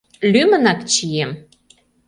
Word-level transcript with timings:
Лӱмынак 0.31 0.79
чием. 0.93 1.31